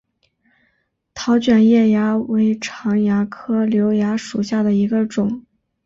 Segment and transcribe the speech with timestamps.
[1.13, 5.45] 桃卷叶蚜为常蚜科瘤蚜属下的一个种。